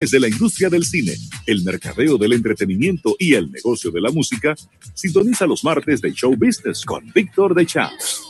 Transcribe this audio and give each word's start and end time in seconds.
de 0.00 0.20
la 0.20 0.28
industria 0.28 0.68
del 0.70 0.84
cine, 0.84 1.12
el 1.44 1.64
mercadeo 1.64 2.16
del 2.16 2.32
entretenimiento 2.32 3.16
y 3.18 3.34
el 3.34 3.50
negocio 3.50 3.90
de 3.90 4.00
la 4.00 4.12
música, 4.12 4.54
sintoniza 4.94 5.44
los 5.44 5.64
martes 5.64 6.00
de 6.00 6.12
Show 6.12 6.36
Business 6.36 6.84
con 6.84 7.10
Víctor 7.12 7.52
de 7.52 7.66
Champs. 7.66 8.22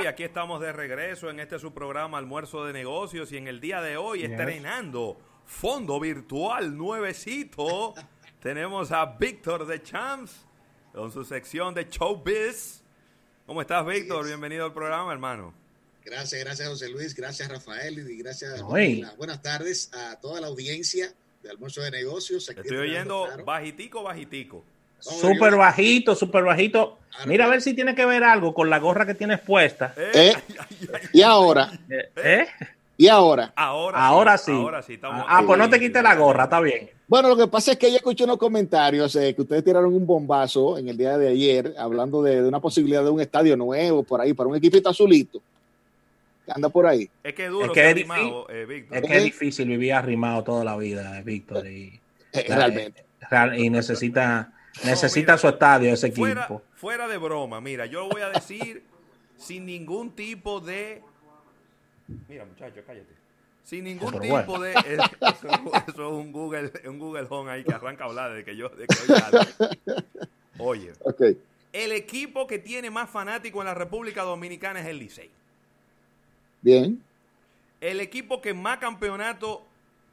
Y 0.00 0.06
aquí 0.06 0.22
estamos 0.22 0.60
de 0.60 0.72
regreso 0.72 1.30
en 1.30 1.40
este 1.40 1.58
su 1.58 1.74
programa 1.74 2.18
Almuerzo 2.18 2.64
de 2.64 2.72
Negocios 2.72 3.32
y 3.32 3.38
en 3.38 3.48
el 3.48 3.60
día 3.60 3.80
de 3.80 3.96
hoy 3.96 4.22
estrenando 4.22 5.18
Fondo 5.46 5.98
Virtual 5.98 6.76
nuevecito. 6.76 7.94
tenemos 8.40 8.92
a 8.92 9.04
Víctor 9.04 9.66
de 9.66 9.82
Champs 9.82 10.46
con 10.92 11.10
su 11.10 11.24
sección 11.24 11.74
de 11.74 11.88
Showbiz. 11.90 12.84
¿Cómo 13.46 13.60
estás, 13.60 13.84
Víctor? 13.84 14.24
Bienvenido 14.24 14.64
al 14.64 14.72
programa, 14.72 15.12
hermano. 15.12 15.65
Gracias, 16.06 16.40
gracias 16.44 16.68
José 16.68 16.88
Luis, 16.88 17.16
gracias 17.16 17.48
Rafael 17.48 17.98
y 17.98 18.16
gracias. 18.18 18.62
buenas 18.62 19.42
tardes 19.42 19.90
a 19.92 20.14
toda 20.20 20.40
la 20.40 20.46
audiencia 20.46 21.12
de 21.42 21.50
Almuerzo 21.50 21.80
de 21.80 21.90
Negocios. 21.90 22.48
estoy 22.48 22.76
oyendo 22.76 23.26
bajitico, 23.44 24.04
bajitico. 24.04 24.62
Súper 25.00 25.56
bajito, 25.56 26.14
súper 26.14 26.44
bajito. 26.44 26.98
Mira 27.26 27.46
a 27.46 27.48
ver 27.48 27.60
si 27.60 27.74
tiene 27.74 27.96
que 27.96 28.06
ver 28.06 28.22
algo 28.22 28.54
con 28.54 28.70
la 28.70 28.78
gorra 28.78 29.04
que 29.04 29.14
tienes 29.14 29.40
puesta. 29.40 29.94
¿Eh? 29.96 30.32
¿Y 31.12 31.22
ahora? 31.22 31.72
¿Eh? 31.90 32.08
¿Eh? 32.14 32.46
¿Y 32.96 33.08
ahora? 33.08 33.52
Ahora, 33.56 34.38
sí. 34.38 34.52
Ahora 34.52 34.82
sí. 34.82 35.00
ah, 35.02 35.42
pues 35.44 35.58
no 35.58 35.68
te 35.68 35.80
quites 35.80 36.02
la 36.04 36.14
gorra, 36.14 36.44
está 36.44 36.60
bien. 36.60 36.88
Bueno, 37.08 37.30
lo 37.30 37.36
que 37.36 37.48
pasa 37.48 37.72
es 37.72 37.78
que 37.78 37.88
ella 37.88 37.96
escuchó 37.96 38.24
unos 38.24 38.38
comentarios 38.38 39.12
que 39.12 39.34
ustedes 39.36 39.64
tiraron 39.64 39.92
un 39.92 40.06
bombazo 40.06 40.78
en 40.78 40.88
el 40.88 40.96
día 40.96 41.18
de 41.18 41.28
ayer 41.28 41.74
hablando 41.76 42.22
de, 42.22 42.42
de, 42.42 42.48
una 42.48 42.60
posibilidad 42.60 43.02
de 43.02 43.10
un 43.10 43.20
estadio 43.20 43.56
nuevo 43.56 44.04
por 44.04 44.20
ahí 44.20 44.32
para 44.34 44.48
un 44.48 44.54
equipito 44.54 44.88
azulito 44.88 45.42
anda 46.48 46.68
por 46.68 46.86
ahí. 46.86 47.10
Es 47.22 47.34
que 47.34 47.46
es 47.46 47.50
duro, 47.50 47.66
es 47.66 47.72
que, 47.72 47.80
es, 47.80 47.90
arrimado, 47.90 48.46
eh, 48.50 48.66
Víctor. 48.66 48.96
Es 48.98 49.04
que 49.04 49.16
es 49.16 49.24
difícil 49.24 49.68
vivir 49.68 49.92
arrimado 49.92 50.44
toda 50.44 50.64
la 50.64 50.76
vida, 50.76 51.18
eh, 51.18 51.22
Víctor. 51.22 51.66
Y, 51.66 52.00
eh, 52.32 52.44
realmente. 52.48 53.04
y 53.56 53.70
necesita, 53.70 54.52
necesita 54.84 55.36
su 55.38 55.48
estadio 55.48 55.92
ese 55.92 56.08
equipo. 56.08 56.62
Fuera, 56.74 57.08
de 57.08 57.16
broma, 57.18 57.60
mira, 57.60 57.86
yo 57.86 58.00
lo 58.00 58.08
voy 58.10 58.22
a 58.22 58.30
decir 58.30 58.84
sin 59.36 59.66
ningún 59.66 60.12
tipo 60.12 60.60
de. 60.60 61.02
Mira, 62.28 62.44
muchachos, 62.44 62.84
cállate. 62.86 63.14
Sin 63.64 63.84
ningún 63.84 64.20
tipo 64.20 64.60
de. 64.60 64.72
Eso, 64.74 65.02
es 65.88 65.98
un 65.98 66.30
Google, 66.30 66.70
un 66.86 66.98
Google 66.98 67.26
Home 67.28 67.50
ahí 67.50 67.64
que 67.64 67.74
arranca 67.74 68.04
a 68.04 68.06
hablar 68.06 68.32
de 68.32 68.44
que 68.44 68.56
yo. 68.56 68.68
De 68.68 68.86
que 68.86 68.94
Oye. 70.58 70.92
Okay. 71.00 71.38
El 71.72 71.92
equipo 71.92 72.46
que 72.46 72.58
tiene 72.58 72.90
más 72.90 73.10
fanáticos 73.10 73.60
en 73.60 73.66
la 73.66 73.74
República 73.74 74.22
Dominicana 74.22 74.80
es 74.80 74.86
el 74.86 74.98
Licey. 74.98 75.30
Bien. 76.62 77.02
El 77.80 78.00
equipo 78.00 78.40
que 78.40 78.54
más 78.54 78.78
campeonato 78.78 79.66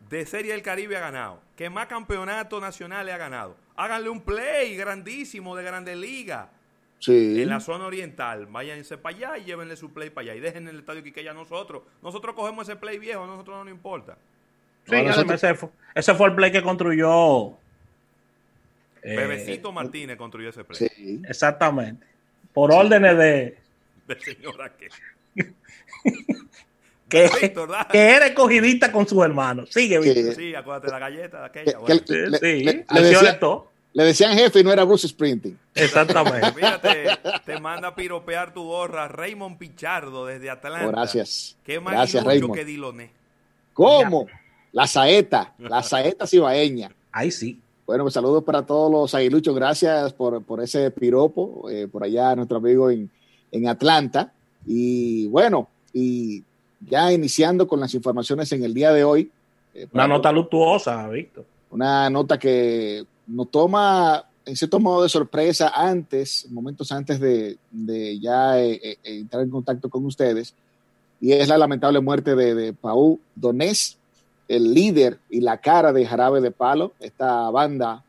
de 0.10 0.26
Serie 0.26 0.52
del 0.52 0.62
Caribe 0.62 0.98
ha 0.98 1.00
ganado, 1.00 1.42
que 1.56 1.70
más 1.70 1.88
campeonato 1.88 2.60
nacionales 2.60 3.14
ha 3.14 3.18
ganado. 3.18 3.56
Háganle 3.76 4.10
un 4.10 4.22
play 4.22 4.76
grandísimo 4.76 5.56
de 5.56 5.64
Grandes 5.64 5.98
Ligas. 5.98 6.48
Sí. 7.00 7.42
En 7.42 7.50
la 7.50 7.60
zona 7.60 7.86
oriental, 7.86 8.46
váyanse 8.46 8.98
para 8.98 9.16
allá 9.16 9.38
y 9.38 9.44
llévenle 9.46 9.76
su 9.76 9.92
play 9.92 10.10
para 10.10 10.32
allá 10.32 10.36
y 10.36 10.40
dejen 10.40 10.68
el 10.70 10.80
estadio 10.80 11.04
Quiqueya 11.04 11.32
a 11.32 11.34
nosotros. 11.34 11.84
Nosotros 12.02 12.34
cogemos 12.34 12.68
ese 12.68 12.78
play 12.78 12.98
viejo, 12.98 13.24
a 13.24 13.28
nosotros 13.28 13.58
no 13.58 13.66
nos 13.66 13.74
importa. 13.74 14.18
Sí, 14.86 14.96
ese, 14.96 15.26
fue, 15.26 15.70
ese, 15.96 16.14
fue, 16.14 16.28
el 16.28 16.36
play 16.36 16.52
que 16.52 16.62
construyó. 16.62 17.50
Eh, 19.02 19.16
Bebecito 19.18 19.72
Martínez 19.72 20.18
construyó 20.18 20.50
ese 20.50 20.64
play. 20.64 20.90
Sí. 20.90 21.22
Exactamente. 21.28 22.06
Por 22.54 22.72
órdenes 22.72 23.18
de. 23.18 23.58
De 24.08 24.20
señora 24.20 24.72
que. 24.78 24.90
que, 27.10 27.54
que 27.92 28.00
era 28.00 28.28
escogidista 28.28 28.92
con 28.92 29.08
sus 29.08 29.24
hermanos. 29.24 29.70
Sigue, 29.72 30.00
Víctor. 30.00 30.36
Sí, 30.36 30.56
acuérdate 30.56 30.88
de 30.88 30.92
la 30.92 31.00
galleta 31.00 31.40
de 31.40 31.46
aquella. 31.46 31.80
le, 33.94 34.04
decían 34.04 34.34
jefe 34.34 34.60
y 34.60 34.64
no 34.64 34.74
era 34.74 34.84
Bruce 34.84 35.08
Sprinting. 35.08 35.58
Exactamente. 35.76 36.52
Fíjate, 36.56 37.08
te 37.46 37.60
manda 37.60 37.90
a 37.90 37.96
piropear 37.96 38.54
tu 38.54 38.64
gorra 38.64 39.08
Raymond 39.08 39.58
Pichardo 39.58 40.26
desde 40.26 40.50
Atlanta. 40.50 40.88
Gracias. 40.88 41.56
Qué 41.64 41.80
más 41.80 41.94
gracias, 41.94 42.24
Raymond. 42.24 42.56
que 42.56 42.66
Diloné. 42.66 43.12
¿Cómo? 43.74 44.28
La 44.72 44.88
saeta, 44.88 45.54
la 45.60 45.84
saeta 45.84 46.26
cibaeña. 46.26 46.92
Ahí 47.12 47.30
sí. 47.30 47.60
Bueno, 47.86 48.06
pues 48.06 48.14
saludos 48.14 48.44
para 48.44 48.66
todos 48.66 48.92
los 48.92 49.14
aguiluchos. 49.14 49.54
Gracias 49.54 50.14
por, 50.14 50.44
por 50.44 50.62
ese 50.64 50.90
piropo. 50.90 51.70
Eh, 51.70 51.88
por 51.88 52.04
allá, 52.04 52.36
nuestro 52.36 52.58
amigo 52.58 52.90
en, 52.90 53.10
en 53.52 53.68
Atlanta. 53.68 54.34
Y 54.66 55.28
bueno, 55.28 55.68
y 55.94 56.44
ya 56.80 57.12
iniciando 57.12 57.68
con 57.68 57.80
las 57.80 57.94
informaciones 57.94 58.52
en 58.52 58.64
el 58.64 58.74
día 58.74 58.92
de 58.92 59.04
hoy. 59.04 59.32
Eh, 59.74 59.88
una 59.92 60.08
nota 60.08 60.32
luctuosa, 60.32 61.08
Víctor. 61.10 61.46
Una 61.72 62.10
nota 62.10 62.38
que 62.38 63.06
nos 63.28 63.50
toma 63.50 64.26
en 64.46 64.56
cierto 64.56 64.80
modo 64.80 65.04
de 65.04 65.10
sorpresa 65.10 65.72
antes, 65.74 66.48
momentos 66.52 66.92
antes 66.92 67.20
de, 67.20 67.58
ya 68.20 68.60
eh, 68.60 68.80
eh, 68.84 68.98
entrar 69.04 69.44
en 69.44 69.50
contacto 69.50 69.90
con 69.90 70.06
ustedes, 70.06 70.54
y 71.22 71.32
es 71.32 71.48
la 71.48 71.58
lamentable 71.58 72.02
muerte 72.02 72.36
de, 72.36 72.54
de 72.54 72.74
Pau 72.74 73.20
Donés, 73.36 73.98
el 74.50 74.74
líder 74.74 75.20
y 75.30 75.40
la 75.40 75.58
cara 75.58 75.94
de 75.94 76.06
Jarabe 76.06 76.42
de 76.42 76.52
Palo, 76.52 76.92
esta 77.00 77.50
banda 77.50 78.04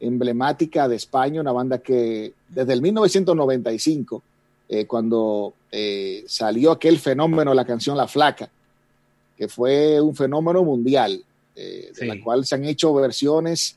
emblemática 0.00 0.88
de 0.88 0.96
España, 0.96 1.40
una 1.40 1.52
banda 1.52 1.78
que 1.78 2.34
desde 2.48 2.72
el 2.72 2.82
1995 2.82 4.22
eh, 4.68 4.86
cuando 4.86 5.54
eh, 5.78 6.24
salió 6.26 6.72
aquel 6.72 6.98
fenómeno, 6.98 7.52
la 7.52 7.64
canción 7.64 7.96
La 7.96 8.08
Flaca, 8.08 8.48
que 9.36 9.48
fue 9.48 10.00
un 10.00 10.14
fenómeno 10.14 10.64
mundial, 10.64 11.22
eh, 11.54 11.92
de 11.94 12.06
la 12.06 12.20
cual 12.22 12.46
se 12.46 12.54
han 12.54 12.64
hecho 12.64 12.94
versiones, 12.94 13.76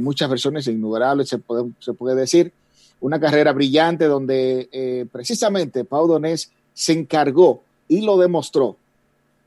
muchas 0.00 0.30
versiones 0.30 0.68
innumerables, 0.68 1.28
se 1.28 1.38
puede, 1.38 1.70
se 1.80 1.92
puede 1.92 2.14
decir. 2.14 2.52
Una 3.00 3.18
carrera 3.18 3.52
brillante 3.52 4.04
donde 4.04 5.08
precisamente 5.10 5.84
Pau 5.84 6.06
Donés 6.06 6.52
se 6.72 6.92
encargó 6.92 7.62
y 7.88 8.02
lo 8.02 8.16
demostró 8.16 8.76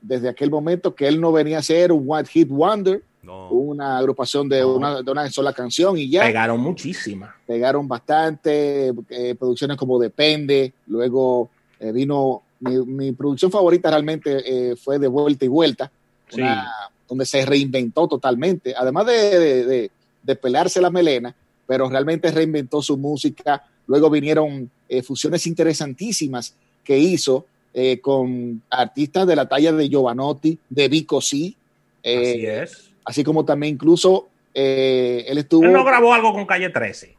desde 0.02 0.28
aquel 0.28 0.50
momento 0.50 0.94
que 0.94 1.08
él 1.08 1.20
no 1.20 1.32
venía 1.32 1.58
a 1.58 1.62
ser 1.62 1.90
un 1.90 2.04
One 2.06 2.28
Hit 2.28 2.48
Wonder, 2.48 3.02
una 3.50 3.98
agrupación 3.98 4.48
de, 4.48 4.64
una, 4.64 5.02
de, 5.02 5.10
una, 5.10 5.28
sola 5.30 5.52
canción 5.52 5.98
y 5.98 6.08
ya. 6.08 6.22
Pegaron 6.22 6.60
muchísimas. 6.60 7.34
Pegaron 7.46 7.88
bastante, 7.88 8.92
eh, 9.10 9.34
producciones 9.36 9.76
como 9.76 9.98
Depende, 9.98 10.72
luego 10.86 11.50
eh, 11.80 11.92
vino, 11.92 12.42
mi, 12.60 13.12
producción 13.12 13.50
favorita 13.50 13.90
realmente 13.90 14.70
eh, 14.70 14.76
fue 14.76 14.98
De 14.98 15.08
Vuelta 15.08 15.44
y 15.44 15.48
Vuelta, 15.48 15.90
donde 17.08 17.26
se 17.26 17.44
reinventó 17.46 18.08
totalmente, 18.08 18.74
además 18.76 19.06
de, 19.06 19.90
de, 20.22 20.36
pelarse 20.36 20.80
la 20.80 20.90
melena, 20.90 21.34
pero 21.66 21.88
realmente 21.88 22.30
reinventó 22.30 22.82
su 22.82 22.96
música. 22.96 23.64
Luego 23.86 24.10
vinieron 24.10 24.70
fusiones 25.04 25.46
interesantísimas 25.46 26.54
que 26.82 26.98
hizo 26.98 27.46
con 28.00 28.62
artistas 28.70 29.26
de 29.26 29.36
la 29.36 29.48
talla 29.48 29.70
de 29.72 29.88
Giovanotti, 29.88 30.58
de 30.68 30.88
Vico 30.88 31.20
C. 31.20 31.54
Así 32.02 32.46
es 32.46 32.90
Así 33.06 33.22
como 33.22 33.44
también 33.44 33.74
incluso 33.74 34.28
eh, 34.52 35.24
él 35.28 35.38
estuvo... 35.38 35.64
Él 35.64 35.72
no 35.72 35.84
grabó 35.84 36.12
algo 36.12 36.32
con 36.32 36.44
Calle 36.44 36.70
13. 36.70 37.15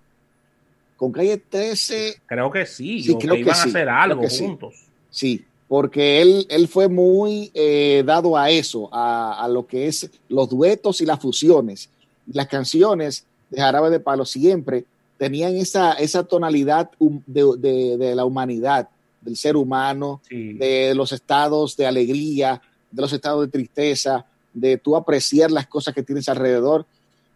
Con 0.98 1.12
Calle 1.12 1.38
13... 1.38 2.22
Creo 2.26 2.52
que 2.52 2.66
sí, 2.66 3.02
sí 3.04 3.16
creo 3.16 3.36
que, 3.36 3.42
iban 3.42 3.56
a 3.56 3.64
hacer 3.64 3.88
algo 3.88 4.24
juntos. 4.28 4.76
Sí. 5.10 5.46
porque 5.68 6.22
él, 6.22 6.46
él 6.50 6.68
fue 6.68 6.90
muy 6.90 7.52
eh, 7.54 8.04
dado 8.06 8.36
a 8.36 8.50
eso, 8.50 8.90
a, 8.92 9.48
lo 9.50 9.66
que 9.66 9.88
es 9.88 10.10
los 10.28 10.50
duetos 10.50 11.00
y 11.00 11.06
las 11.06 11.20
fusiones. 11.20 11.90
Las 12.26 12.48
canciones 12.48 13.26
de 13.50 13.62
Jarabe 13.62 13.90
de 13.90 14.00
Palo 14.00 14.26
siempre 14.26 14.86
tenían 15.18 15.56
esa, 15.56 15.94
esa 15.94 16.24
tonalidad 16.24 16.90
de, 17.00 18.14
la 18.16 18.26
humanidad, 18.26 18.90
del 19.22 19.38
ser 19.38 19.56
humano, 19.56 20.22
de 20.30 20.94
los 20.96 21.12
estados 21.12 21.78
de 21.78 21.86
alegría, 21.88 22.62
de 22.92 23.02
los 23.02 23.14
estados 23.14 23.42
de 23.46 23.52
tristeza, 23.52 24.26
de 24.54 24.78
tú 24.78 24.96
apreciar 24.96 25.52
las 25.52 25.68
cosas 25.68 25.94
que 25.94 26.04
tienes 26.04 26.28
alrededor. 26.30 26.86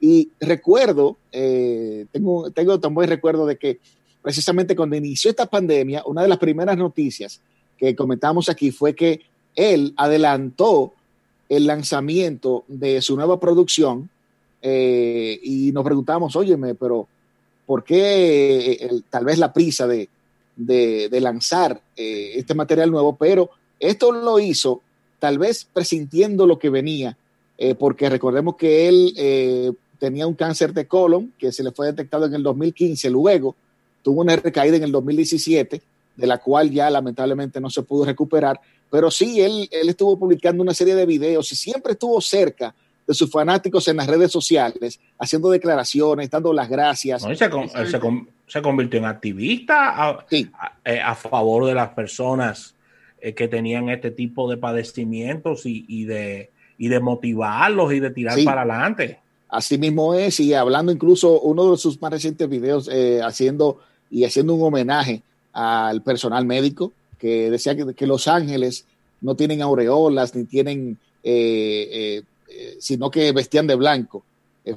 Y 0.03 0.31
recuerdo, 0.39 1.17
eh, 1.31 2.07
tengo, 2.11 2.49
tengo 2.49 2.79
tan 2.79 2.95
buen 2.95 3.07
recuerdo 3.07 3.45
de 3.45 3.57
que 3.57 3.79
precisamente 4.23 4.75
cuando 4.75 4.95
inició 4.95 5.29
esta 5.29 5.45
pandemia, 5.45 6.01
una 6.07 6.23
de 6.23 6.27
las 6.27 6.39
primeras 6.39 6.75
noticias 6.75 7.39
que 7.77 7.95
comentamos 7.95 8.49
aquí 8.49 8.71
fue 8.71 8.95
que 8.95 9.21
él 9.55 9.93
adelantó 9.95 10.93
el 11.49 11.67
lanzamiento 11.67 12.63
de 12.67 12.99
su 13.03 13.15
nueva 13.15 13.39
producción 13.39 14.09
eh, 14.63 15.39
y 15.43 15.71
nos 15.71 15.83
preguntamos, 15.83 16.35
óyeme, 16.35 16.73
pero 16.73 17.07
¿por 17.67 17.83
qué 17.83 18.71
eh, 18.71 19.01
tal 19.07 19.25
vez 19.25 19.37
la 19.37 19.53
prisa 19.53 19.85
de, 19.85 20.09
de, 20.55 21.21
lanzar 21.21 21.79
este 21.95 22.55
material 22.55 22.89
nuevo? 22.89 23.15
Pero 23.17 23.51
esto 23.79 24.11
lo 24.11 24.39
hizo 24.39 24.81
tal 25.19 25.37
vez 25.37 25.67
presintiendo 25.71 26.47
lo 26.47 26.57
que 26.57 26.71
venía, 26.71 27.15
porque 27.77 28.09
recordemos 28.09 28.55
que 28.55 28.87
él 28.87 29.77
tenía 30.01 30.25
un 30.25 30.33
cáncer 30.33 30.73
de 30.73 30.87
colon 30.87 31.31
que 31.37 31.51
se 31.51 31.63
le 31.63 31.71
fue 31.71 31.85
detectado 31.85 32.25
en 32.25 32.33
el 32.33 32.41
2015, 32.41 33.07
luego 33.11 33.55
tuvo 34.01 34.21
una 34.21 34.35
recaída 34.35 34.75
en 34.75 34.81
el 34.81 34.91
2017, 34.91 35.79
de 36.15 36.27
la 36.27 36.39
cual 36.39 36.71
ya 36.71 36.89
lamentablemente 36.89 37.61
no 37.61 37.69
se 37.69 37.83
pudo 37.83 38.05
recuperar, 38.05 38.59
pero 38.89 39.11
sí, 39.11 39.41
él, 39.41 39.69
él 39.69 39.89
estuvo 39.89 40.17
publicando 40.17 40.63
una 40.63 40.73
serie 40.73 40.95
de 40.95 41.05
videos 41.05 41.51
y 41.51 41.55
siempre 41.55 41.91
estuvo 41.91 42.19
cerca 42.19 42.73
de 43.05 43.13
sus 43.13 43.29
fanáticos 43.29 43.87
en 43.89 43.97
las 43.97 44.07
redes 44.07 44.31
sociales, 44.31 44.99
haciendo 45.19 45.51
declaraciones, 45.51 46.31
dando 46.31 46.51
las 46.51 46.67
gracias. 46.67 47.21
se, 47.21 47.37
se, 48.47 48.61
convirtió 48.63 48.97
en 48.97 49.05
activista 49.05 50.09
a, 50.09 50.25
eh, 50.31 50.99
favor 51.29 51.67
de 51.67 51.75
las 51.75 51.89
personas 51.89 52.73
eh, 53.21 53.35
que 53.35 53.47
tenían 53.47 53.89
este 53.89 54.09
tipo 54.09 54.49
de 54.49 54.57
padecimientos 54.57 55.61
y, 55.65 56.05
de, 56.05 56.49
y 56.79 56.87
de 56.87 56.99
motivarlos 56.99 57.93
y 57.93 57.99
de 57.99 58.09
tirar 58.09 58.43
para 58.43 58.61
adelante. 58.63 59.20
Así 59.51 59.77
mismo 59.77 60.13
es, 60.13 60.39
y 60.39 60.53
hablando 60.53 60.93
incluso 60.93 61.41
uno 61.41 61.71
de 61.71 61.77
sus 61.77 62.01
más 62.01 62.09
recientes 62.09 62.47
videos 62.47 62.87
eh, 62.89 63.21
haciendo 63.21 63.79
y 64.09 64.23
haciendo 64.23 64.53
un 64.53 64.63
homenaje 64.63 65.23
al 65.51 66.01
personal 66.03 66.45
médico 66.45 66.93
que 67.19 67.51
decía 67.51 67.75
que, 67.75 68.07
Los 68.07 68.29
Ángeles 68.29 68.85
no 69.19 69.35
tienen 69.35 69.61
aureolas 69.61 70.33
ni 70.35 70.45
tienen, 70.45 70.97
eh, 71.21 72.23
eh, 72.47 72.77
sino 72.79 73.11
que 73.11 73.33
vestían 73.33 73.67
de 73.67 73.75
blanco. 73.75 74.23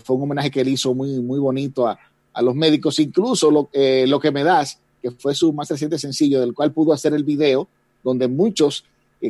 fue 0.02 0.16
un 0.16 0.22
homenaje 0.22 0.50
que 0.50 0.62
él 0.62 0.68
hizo 0.68 0.92
muy, 0.92 1.20
muy 1.20 1.38
bonito 1.38 1.86
a, 1.86 1.96
los 2.42 2.56
médicos. 2.56 2.98
Incluso 2.98 3.52
lo, 3.52 3.70
lo, 3.72 4.20
que 4.20 4.32
me 4.32 4.42
das, 4.42 4.80
que 5.00 5.12
fue 5.12 5.36
su 5.36 5.52
más 5.52 5.70
reciente 5.70 6.00
sencillo, 6.00 6.40
del 6.40 6.52
cual 6.52 6.72
pudo 6.72 6.92
hacer 6.92 7.14
el 7.14 7.22
video, 7.22 7.68
donde 8.02 8.26
muchos, 8.26 8.84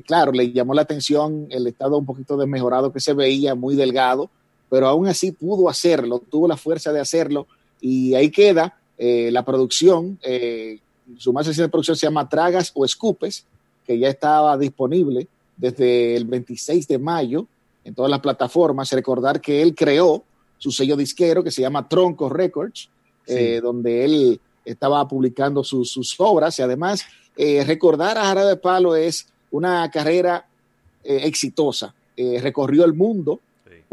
claro, 0.06 0.32
le 0.32 0.52
llamó 0.52 0.72
la 0.72 0.82
atención 0.82 1.46
el 1.50 1.66
estado 1.66 1.98
un 1.98 2.06
poquito 2.06 2.38
desmejorado 2.38 2.94
que 2.94 3.00
se 3.00 3.12
veía, 3.12 3.54
muy 3.54 3.76
delgado, 3.76 4.30
pero 4.68 4.88
aún 4.88 5.06
así 5.06 5.32
pudo 5.32 5.68
hacerlo, 5.68 6.20
tuvo 6.30 6.48
la 6.48 6.56
fuerza 6.56 6.92
de 6.92 7.00
hacerlo 7.00 7.46
y 7.80 8.14
ahí 8.14 8.30
queda 8.30 8.78
eh, 8.96 9.30
la 9.32 9.44
producción, 9.44 10.18
eh, 10.22 10.78
su 11.18 11.32
más 11.32 11.46
reciente 11.46 11.70
producción 11.70 11.96
se 11.96 12.06
llama 12.06 12.28
Tragas 12.28 12.72
o 12.74 12.84
Escupes, 12.84 13.44
que 13.86 13.98
ya 13.98 14.08
estaba 14.08 14.56
disponible 14.56 15.26
desde 15.56 16.16
el 16.16 16.24
26 16.24 16.88
de 16.88 16.98
mayo 16.98 17.46
en 17.84 17.94
todas 17.94 18.10
las 18.10 18.20
plataformas. 18.20 18.90
Recordar 18.92 19.40
que 19.40 19.60
él 19.60 19.74
creó 19.74 20.22
su 20.58 20.70
sello 20.70 20.96
disquero 20.96 21.44
que 21.44 21.50
se 21.50 21.60
llama 21.60 21.88
Tronco 21.88 22.28
Records, 22.28 22.88
eh, 23.26 23.60
donde 23.62 24.04
él 24.04 24.40
estaba 24.64 25.06
publicando 25.06 25.62
sus, 25.62 26.14
obras 26.18 26.58
y 26.58 26.62
además 26.62 27.04
recordar 27.36 28.16
a 28.16 28.24
Jara 28.24 28.46
de 28.46 28.56
Palo 28.56 28.96
es 28.96 29.26
una 29.50 29.90
carrera 29.90 30.46
exitosa. 31.02 31.94
recorrió 32.16 32.84
el 32.84 32.94
mundo 32.94 33.40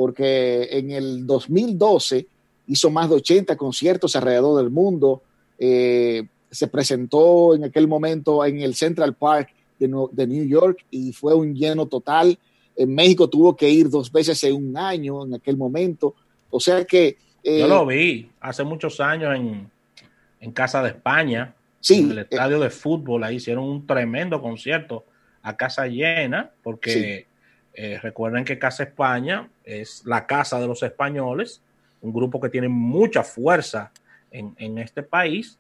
porque 0.02 0.68
en 0.72 0.90
el 0.90 1.28
2012 1.28 2.26
hizo 2.66 2.90
más 2.90 3.08
de 3.08 3.18
80 3.18 3.56
conciertos 3.56 4.16
alrededor 4.16 4.58
del 4.58 4.72
mundo. 4.72 5.22
Eh, 5.60 6.24
se 6.50 6.68
presentó 6.68 7.54
en 7.54 7.66
aquel 7.66 7.88
momento 7.88 8.44
en 8.44 8.62
el 8.62 8.74
Central 8.74 9.14
Park 9.14 9.54
de, 9.78 9.88
New 10.26 10.48
York 10.48 10.84
y 10.90 11.14
fue 11.14 11.36
un 11.36 11.54
lleno 11.54 11.86
total. 11.86 12.40
En 12.76 12.96
México 12.96 13.30
tuvo 13.30 13.56
que 13.56 13.70
ir 13.70 13.92
dos 13.92 14.12
veces 14.12 14.44
en 14.44 14.56
un 14.56 14.76
año 14.76 15.24
en 15.24 15.36
aquel 15.36 15.56
momento. 15.56 16.16
O 16.50 16.60
sea 16.60 16.84
que... 16.84 17.20
Eh, 17.44 17.60
Yo 17.60 17.68
lo 17.68 17.86
vi 17.86 18.28
hace 18.40 18.64
muchos 18.64 19.00
años 19.00 19.36
en, 19.36 20.52
Casa 20.52 20.82
de 20.82 20.90
España, 20.90 21.54
sí, 21.80 22.00
en 22.00 22.10
el 22.10 22.18
estadio 22.18 22.60
de 22.60 22.72
fútbol. 22.72 23.24
Ahí 23.24 23.36
hicieron 23.36 23.66
un 23.66 23.86
tremendo 23.86 24.42
concierto 24.42 25.06
a 25.44 25.56
casa 25.56 25.86
llena 25.86 26.50
porque 26.64 27.28
eh, 27.74 28.00
recuerden 28.02 28.44
que 28.44 28.60
Casa 28.60 28.84
España 28.84 29.50
es 29.64 30.04
la 30.06 30.28
casa 30.28 30.60
de 30.60 30.68
los 30.68 30.84
españoles, 30.84 31.62
un 32.02 32.12
grupo 32.12 32.42
que 32.42 32.50
tiene 32.50 32.68
mucha 32.68 33.24
fuerza 33.24 33.92
en, 34.32 34.78
este 34.78 35.04
país. 35.04 35.58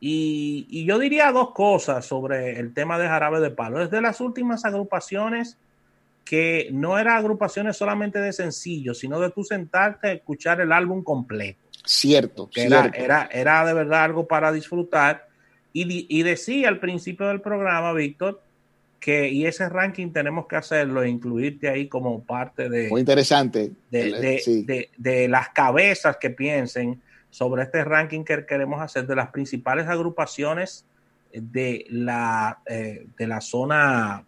Y, 0.00 0.84
yo 0.84 0.98
diría 0.98 1.32
dos 1.32 1.52
cosas 1.52 2.04
sobre 2.04 2.58
el 2.58 2.74
tema 2.74 2.98
de 2.98 3.08
Jarabe 3.08 3.40
de 3.40 3.50
Palo. 3.50 3.82
Es 3.82 3.90
de 3.90 4.00
las 4.00 4.20
últimas 4.20 4.64
agrupaciones 4.64 5.58
que 6.24 6.68
no 6.72 6.98
eran 6.98 7.18
agrupaciones 7.18 7.76
solamente 7.76 8.18
de 8.18 8.32
sencillos, 8.32 8.98
sino 8.98 9.20
de 9.20 9.30
tú 9.30 9.44
sentarte 9.44 10.08
a 10.08 10.12
escuchar 10.12 10.60
el 10.60 10.72
álbum 10.72 11.04
completo. 11.04 11.60
Cierto, 11.84 12.50
que 12.50 12.64
Era, 12.64 12.90
era, 12.94 13.28
era, 13.30 13.64
de 13.64 13.74
verdad 13.74 14.04
algo 14.04 14.26
para 14.26 14.50
disfrutar. 14.50 15.28
Y, 15.72 16.06
y 16.08 16.22
decía 16.22 16.68
al 16.68 16.80
principio 16.80 17.28
del 17.28 17.40
programa, 17.40 17.92
Víctor, 17.92 18.42
que, 19.06 19.28
y 19.28 19.46
ese 19.46 19.68
ranking 19.68 20.10
tenemos 20.10 20.48
que 20.48 20.56
hacerlo 20.56 21.00
e 21.00 21.08
incluirte 21.08 21.68
ahí 21.68 21.86
como 21.86 22.24
parte 22.24 22.68
de... 22.68 22.88
Muy 22.88 22.98
interesante. 22.98 23.70
De, 23.88 24.90
de, 24.98 25.28
las 25.28 25.50
cabezas 25.50 26.16
que 26.16 26.30
piensen 26.30 27.00
sobre 27.30 27.62
este 27.62 27.84
ranking 27.84 28.24
que 28.24 28.44
queremos 28.44 28.82
hacer 28.82 29.06
de 29.06 29.14
las 29.14 29.28
principales 29.28 29.86
agrupaciones 29.86 30.86
de 31.32 31.86
la, 31.88 32.58
eh, 32.66 33.06
de 33.16 33.26
la 33.28 33.40
zona, 33.40 34.24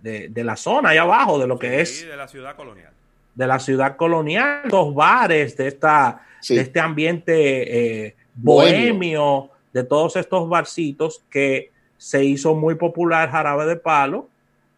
de, 0.00 0.32
la 0.34 0.56
zona 0.56 0.88
ahí 0.88 0.98
abajo, 0.98 1.38
de 1.38 1.46
lo 1.46 1.56
que 1.56 1.80
es... 1.80 2.04
de 2.04 2.16
la 2.16 2.26
ciudad 2.26 2.56
colonial. 2.56 2.90
De 3.36 3.46
la 3.46 3.60
ciudad 3.60 3.96
colonial, 3.96 4.62
los 4.64 4.92
bares, 4.92 5.56
de, 5.56 5.68
esta, 5.68 6.26
de 6.48 6.60
este 6.60 6.80
ambiente 6.80 8.06
eh, 8.06 8.16
bohemio, 8.34 9.50
de 9.72 9.84
todos 9.84 10.16
estos 10.16 10.48
barcitos 10.48 11.24
que 11.30 11.71
se 12.02 12.24
hizo 12.24 12.56
muy 12.56 12.74
popular 12.74 13.30
Jarabe 13.30 13.64
de 13.64 13.76
Palo 13.76 14.28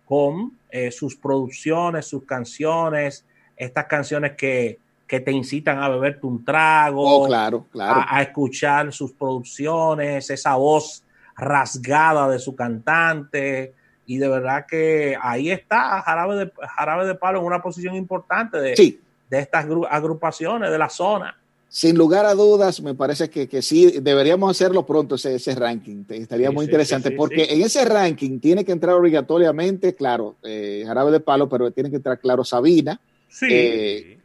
con 0.05 0.59
eh, 0.69 0.91
sus 0.91 1.17
producciones, 1.17 2.07
sus 2.07 2.25
canciones, 2.25 3.25
estas 3.57 3.87
canciones 3.87 4.33
que, 4.33 4.79
te 5.07 5.31
incitan 5.31 5.79
a 5.79 5.89
beberte 5.89 6.27
un 6.27 6.45
trago, 6.45 7.23
oh, 7.23 7.27
claro, 7.27 7.67
claro. 7.71 8.05
A, 8.07 8.21
escuchar 8.21 8.93
sus 8.93 9.13
producciones, 9.13 10.29
esa 10.29 10.57
voz 10.57 11.05
rasgada 11.37 12.29
de 12.29 12.41
su 12.41 12.57
cantante. 12.57 13.73
Y 14.07 14.19
de 14.19 14.29
verdad 14.29 14.67
que 14.67 15.17
ahí 15.23 15.51
está 15.53 16.03
Jarabe 16.03 16.37
de, 16.37 16.53
Jarabe 16.77 17.07
de 17.07 17.15
Palo 17.15 17.39
en 17.39 17.47
una 17.47 17.63
posición 17.63 17.95
importante 17.95 18.59
de, 18.59 18.99
de 19.31 19.39
estas 19.39 19.67
agrupaciones 19.89 20.71
de 20.71 20.79
la 20.79 20.91
zona 20.91 21.35
sin 21.75 21.99
lugar 21.99 22.25
a 22.25 22.35
dudas, 22.35 22.81
me 22.83 22.95
parece 22.95 23.29
que, 23.29 23.49
que 23.49 23.61
sí, 23.61 23.99
deberíamos 24.01 24.49
hacerlo 24.49 24.87
pronto 24.87 25.17
ese, 25.17 25.35
ese 25.35 25.57
ranking. 25.57 26.05
Estaría 26.09 26.53
muy 26.53 26.67
interesante 26.67 27.11
porque 27.11 27.49
en 27.51 27.63
ese 27.63 27.85
ranking 27.85 28.39
tiene 28.39 28.65
que 28.65 28.71
entrar 28.71 28.95
obligatoriamente, 28.95 29.93
claro, 29.93 30.37
eh, 30.45 30.85
Jarabe 30.87 31.11
de 31.11 31.19
Palo, 31.19 31.49
pero 31.49 31.73
tiene 31.73 31.91
que 31.91 31.97
entrar, 31.97 32.21
claro, 32.21 32.45
Sabina. 32.45 33.01
Sí. 33.29 33.49
Eh, 33.51 34.19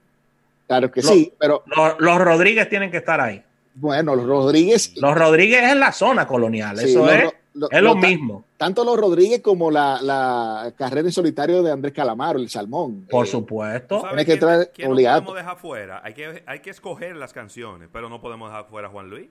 claro 0.68 0.92
que 0.92 1.02
sí, 1.02 1.34
pero. 1.40 1.64
Los, 1.98 2.20
Rodríguez 2.20 2.70
tienen 2.70 2.92
que 2.92 2.98
estar 2.98 3.20
ahí. 3.20 3.42
Bueno, 3.74 4.16
los 4.16 4.28
Rodríguez. 4.28 4.94
Los 4.98 5.16
Rodríguez 5.16 5.72
es 5.72 5.76
la 5.76 5.92
zona 5.92 6.28
colonial, 6.28 6.78
eso 6.78 7.10
es 7.10 7.34
es 7.70 7.82
lo, 7.82 7.96
mismo. 7.96 8.44
Tanto 8.58 8.84
los 8.84 8.98
Rodríguez 8.98 9.42
como 9.42 9.72
la, 9.72 10.72
carrera 10.78 11.08
en 11.08 11.12
solitario 11.12 11.64
de 11.64 11.72
Andrés 11.72 11.94
Calamaro, 11.94 12.40
el 12.40 12.50
Salmón. 12.50 13.08
Por 13.10 13.26
eh, 13.26 13.30
supuesto. 13.30 14.04
Tiene 14.08 14.26
que 14.26 14.88
obligado. 14.88 15.22
No 15.22 15.28
podemos 15.28 15.36
dejar 15.36 15.58
fuera. 15.58 16.02
Hay 16.04 16.14
que, 16.14 16.44
hay 16.46 16.60
que 16.60 16.70
escoger 16.70 17.16
las 17.16 17.34
canciones, 17.34 17.90
pero 17.92 18.10
no 18.10 18.22
podemos 18.22 18.50
dejar 18.50 18.66
fuera 18.66 18.88
a 18.88 18.92
Juan 18.92 19.10
Luis. 19.10 19.30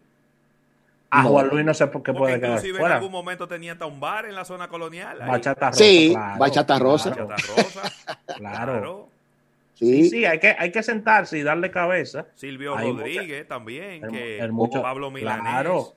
A 1.11 1.23
Juan 1.23 1.49
Luis 1.49 1.65
no 1.65 1.73
sé 1.73 1.87
por 1.87 2.03
qué 2.03 2.13
puede 2.13 2.39
quedar 2.39 2.61
fuera. 2.61 2.87
en 2.87 2.93
algún 2.93 3.13
momento 3.13 3.49
tenía 3.49 3.73
hasta 3.73 3.87
un 3.87 3.99
bar 3.99 4.27
en 4.27 4.35
la 4.35 4.45
zona 4.45 4.69
colonial. 4.69 5.19
Bachata 5.27 5.69
Rosa. 5.69 5.79
Sí, 5.79 6.15
Bachata 6.39 6.79
Rosa. 6.79 7.11
Bachata 7.11 7.37
Rosa. 7.37 8.19
claro. 8.37 9.09
Sí. 9.79 10.11
sí, 10.11 10.25
hay 10.25 10.41
que, 10.41 10.57
hay 10.59 10.73
que 10.73 10.83
sentarse 10.83 11.39
y 11.39 11.45
darle 11.45 11.71
cabeza. 11.71 12.27
Silvio 12.35 12.77
Rodríguez 12.77 13.47
también, 13.47 14.03
que 14.11 14.41
Pablo 14.83 15.13
Milanés. 15.13 15.41
Claro 15.41 15.95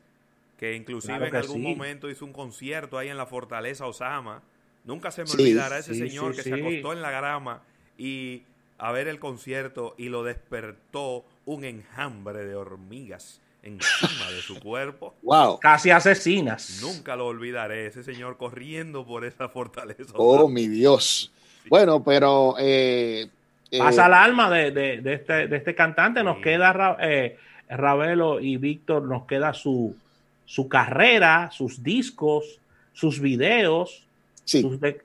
que 0.62 0.75
inclusive 0.75 1.27
en 1.27 1.36
algún 1.36 1.63
momento 1.63 2.08
hizo 2.08 2.24
un 2.24 2.34
concierto 2.34 3.00
ahí 3.00 3.10
en 3.10 3.18
la 3.18 3.25
Fortaleza 3.25 3.88
Osama. 3.88 4.44
Nunca 4.84 5.10
se 5.10 5.24
me 5.24 5.32
olvidará 5.32 5.80
ese 5.80 5.96
señor 5.96 6.36
que 6.36 6.44
se 6.44 6.53
acostó 6.53 6.94
en 6.94 7.01
la 7.01 7.10
grama 7.10 7.63
y 7.98 8.44
a 8.77 8.91
ver 8.91 9.08
el 9.08 9.18
concierto 9.20 9.96
y 9.98 10.10
lo 10.10 10.24
despertó 10.24 11.25
un 11.46 11.63
enjambre 11.63 12.46
de 12.46 12.53
hormigas 12.53 13.41
encima 13.63 14.30
de 14.30 14.41
su 14.44 14.60
cuerpo. 14.60 15.15
Wow. 15.24 15.58
Casi 15.58 15.89
asesinas. 15.89 16.80
Nunca 16.84 17.15
lo 17.15 17.25
olvidaré, 17.25 17.88
ese 17.88 18.03
señor 18.03 18.38
corriendo 18.38 19.03
por 19.03 19.25
esa 19.25 19.50
fortaleza. 19.50 20.13
Oh, 20.13 20.48
mi 20.48 20.68
Dios. 20.68 21.32
Bueno, 21.70 22.03
pero... 22.03 22.53
Eh, 22.60 23.27
eh, 23.72 23.80
Pasa 23.80 24.06
el 24.06 24.13
alma 24.13 24.51
de, 24.51 24.70
de, 24.70 25.13
este, 25.13 25.48
de, 25.48 25.58
este, 25.58 25.74
cantante, 25.74 26.24
nos 26.24 26.38
queda 26.38 26.98
eh, 27.01 27.39
Ravelo 27.68 28.39
y 28.39 28.58
Víctor, 28.58 29.03
nos 29.03 29.25
queda 29.25 29.56
su, 29.56 29.96
su 30.45 30.67
carrera, 30.67 31.50
sus 31.51 31.81
discos, 31.81 32.60
sus 32.93 33.19
videos, 33.19 34.03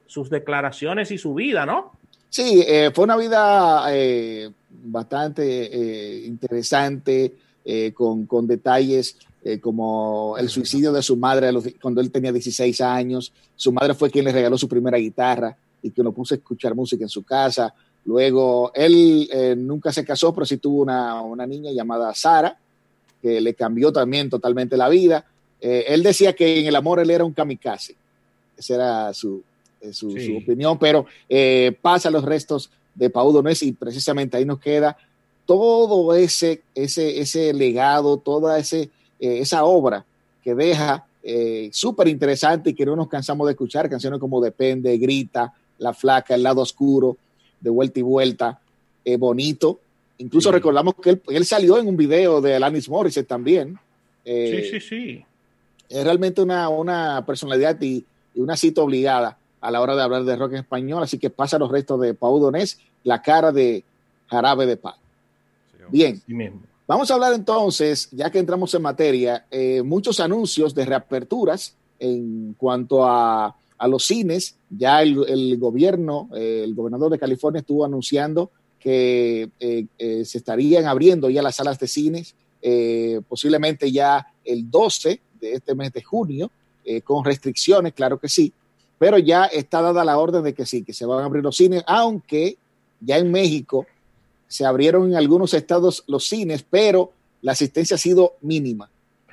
sus, 0.07 0.31
declaraciones 0.31 1.11
y 1.11 1.19
su 1.19 1.35
vida, 1.35 1.66
¿no? 1.66 1.93
Sí, 2.28 2.64
eh, 2.66 2.90
fue 2.93 3.05
una 3.05 3.16
vida 3.16 3.87
eh, 3.90 4.50
bastante 4.71 5.45
eh, 5.45 6.26
interesante, 6.26 7.35
con, 7.95 8.47
detalles 8.47 9.16
como 9.61 10.37
el 10.38 10.49
suicidio 10.49 10.93
de 10.93 11.02
su 11.02 11.16
madre 11.16 11.50
cuando 11.81 12.00
él 12.00 12.12
tenía 12.12 12.31
16 12.31 12.81
años. 12.81 13.33
Su 13.57 13.73
madre 13.73 13.95
fue 13.95 14.09
quien 14.09 14.25
le 14.25 14.33
regaló 14.33 14.57
su 14.57 14.69
primera 14.69 14.99
guitarra 14.99 15.57
y 15.83 15.90
que 15.90 16.02
lo 16.02 16.12
puso 16.12 16.35
a 16.35 16.37
escuchar 16.37 16.76
música 16.76 17.02
en 17.02 17.09
su 17.09 17.25
casa. 17.25 17.75
Luego, 18.05 18.71
él 18.73 19.28
nunca 19.57 19.90
se 19.90 20.05
casó, 20.05 20.33
pero 20.33 20.47
sí 20.47 20.59
tuvo 20.59 20.83
una, 20.83 21.21
una 21.23 21.45
niña 21.45 21.73
llamada 21.73 22.14
Sara, 22.14 22.57
que 23.26 23.40
le 23.40 23.54
cambió 23.54 23.92
también 23.92 24.30
totalmente 24.30 24.76
la 24.76 24.88
vida. 24.88 25.25
Eh, 25.61 25.87
él 25.88 26.04
decía 26.04 26.33
que 26.33 26.61
en 26.61 26.66
el 26.66 26.76
amor 26.76 27.00
él 27.00 27.11
era 27.11 27.25
un 27.25 27.33
kamikaze. 27.33 27.97
Ese 28.56 28.75
era 28.75 29.12
su, 29.12 29.42
su, 29.90 30.11
opinión, 30.40 30.78
pero 30.78 31.06
pasa 31.83 32.09
los 32.09 32.25
restos 32.25 32.71
de 32.95 33.11
Pau 33.11 33.33
Donés 33.33 33.62
y 33.64 33.73
precisamente 33.73 34.37
ahí 34.37 34.45
nos 34.45 34.61
queda 34.61 34.97
todo 35.45 36.14
ese, 36.14 36.62
ese, 36.75 37.21
ese 37.21 37.52
legado, 37.52 38.16
toda 38.16 38.59
ese, 38.59 38.90
esa 39.18 39.64
obra 39.64 40.06
que 40.42 40.54
deja 40.54 41.04
súper 41.73 42.09
interesante 42.09 42.71
y 42.71 42.75
que 42.75 42.87
no 42.87 42.97
nos 42.97 43.09
cansamos 43.09 43.47
de 43.47 43.52
escuchar, 43.52 43.90
canciones 43.90 44.21
como 44.21 44.40
Depende, 44.40 44.97
Grita, 44.97 45.52
La 45.78 45.92
Flaca, 45.92 46.35
El 46.35 46.45
Lado 46.45 46.62
Oscuro, 46.62 47.16
De 47.61 47.71
Vuelta 47.71 47.99
y 47.99 48.02
Vuelta, 48.02 48.61
Bonito. 49.18 49.80
Incluso 50.18 50.50
recordamos 50.50 50.94
que 50.94 51.20
él, 51.28 51.44
salió 51.44 51.78
en 51.78 51.88
un 51.88 51.96
video 51.96 52.40
de 52.40 52.54
Alanis 52.54 52.88
Morissette 52.88 53.26
también. 53.26 53.78
sí, 54.25 54.62
sí, 54.70 54.80
sí. 54.80 55.25
Es 55.88 56.04
realmente 56.04 56.42
una, 56.42 56.68
una 56.68 57.25
personalidad 57.25 57.80
y, 57.80 58.04
una 58.35 58.56
cita 58.56 58.82
obligada 58.82 59.38
a 59.61 59.70
la 59.70 59.80
hora 59.80 59.96
de 59.96 60.02
hablar 60.02 60.25
de 60.25 60.37
rock 60.37 60.52
en 60.52 60.58
español, 60.58 61.02
así 61.02 61.18
que 61.18 61.30
pasa 61.30 61.58
los 61.58 61.70
restos 61.70 62.00
de 62.00 62.12
Pau 62.12 62.38
Donés, 62.38 62.78
la 63.02 63.23
cara 63.23 63.50
de 63.50 63.82
Jarabe 64.28 64.66
de 64.66 64.76
Paz. 64.76 64.96
Bien, 65.88 66.20
vamos 66.87 67.11
a 67.11 67.14
hablar 67.14 67.32
entonces, 67.32 68.08
ya 68.11 68.30
que 68.30 68.38
entramos 68.38 68.75
en 68.75 68.82
materia, 68.82 69.46
eh, 69.50 69.82
muchos 69.82 70.20
anuncios 70.20 70.75
de 70.75 70.85
reaperturas 70.85 71.75
en 71.99 72.54
cuanto 72.58 73.06
a, 73.06 73.56
a 73.78 73.88
los 73.88 74.04
cines. 74.04 74.56
Ya 74.68 75.02
el, 75.02 75.25
el 75.28 75.58
gobierno, 75.58 76.28
eh, 76.35 76.62
el 76.64 76.75
gobernador 76.75 77.11
de 77.11 77.18
California 77.18 77.61
estuvo 77.61 77.85
anunciando 77.85 78.50
que 78.87 79.50
eh, 79.59 80.25
se 80.25 80.38
estarían 80.38 80.87
abriendo 80.87 81.28
ya 81.28 81.43
las 81.43 81.57
salas 81.57 81.81
de 81.81 81.88
cines, 81.88 82.37
posiblemente 83.28 83.90
ya 83.90 84.33
el 84.45 84.71
12 84.71 85.21
de 85.40 85.52
este 85.55 85.75
mes 85.75 85.93
de 85.93 86.02
junio, 86.02 86.50
eh, 86.85 87.00
con 87.00 87.25
restricciones, 87.25 87.95
claro 87.95 88.21
que 88.21 88.28
sí, 88.28 88.52
pero 88.97 89.19
ya 89.19 89.47
está 89.47 89.83
dada 89.83 90.05
la 90.05 90.19
orden 90.19 90.45
de 90.45 90.55
que 90.55 90.64
sí, 90.64 90.85
que 90.85 90.93
se 90.93 91.05
van 91.05 91.21
a 91.21 91.25
abrir 91.25 91.43
los 91.43 91.57
cines, 91.57 91.83
aunque 91.85 92.57
ya 93.00 93.19
en 93.19 93.33
México 93.33 93.87
se 94.47 94.64
abrieron 94.64 95.11
en 95.11 95.16
algunos 95.16 95.52
estados 95.52 96.05
los 96.07 96.28
cines, 96.28 96.64
pero 96.69 97.11
la 97.43 97.52
asistencia 97.52 97.97
ha 97.97 97.99
sido 97.99 98.35
mínima. 98.40 98.88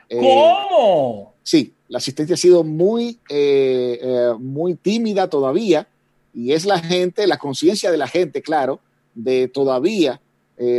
Eh, 0.09 0.17
¿Cómo? 0.17 1.33
Sí, 1.43 1.73
la 1.89 1.99
asistencia 1.99 2.33
ha 2.33 2.37
sido 2.37 2.63
muy, 2.63 3.19
eh, 3.29 4.33
muy 4.39 4.73
tímida 4.73 5.29
todavía 5.29 5.87
y 6.33 6.53
es 6.53 6.65
la 6.65 6.79
gente, 6.79 7.27
la 7.27 7.37
conciencia 7.37 7.91
de 7.91 7.97
la 7.97 8.07
gente, 8.07 8.41
claro, 8.41 8.79
de 9.15 9.47
todavía 9.47 10.19